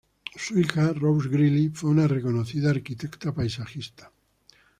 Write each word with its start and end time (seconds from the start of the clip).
Su 0.35 0.57
hija 0.59 0.93
Rose 0.93 1.29
Greely 1.29 1.69
fue 1.69 1.91
una 1.91 2.07
reconocida 2.07 2.71
arquitecta 2.71 3.35
paisajista. 3.35 4.11